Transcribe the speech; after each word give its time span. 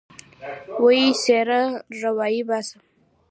ويې 0.83 1.07
څيره 1.23 1.61
راويې 2.01 2.41
باسه. 2.47 2.77